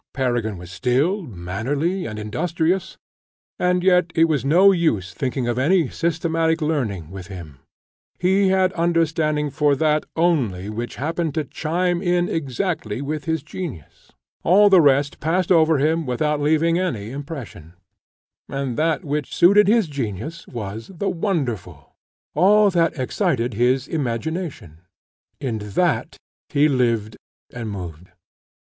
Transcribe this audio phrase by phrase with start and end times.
[0.13, 2.97] Peregrine was still, mannerly, and industrious,
[3.59, 7.59] and yet it was no use thinking of any systematic learning with him;
[8.17, 14.11] he had understanding for that only which happened to chime in exactly with his genius;
[14.43, 17.75] all the rest passed over him without leaving any impression:
[18.49, 21.95] and that which suited his genius was the wonderful,
[22.33, 24.79] all that excited his imagination;
[25.39, 26.17] in that
[26.49, 27.17] he lived
[27.53, 28.07] and moved.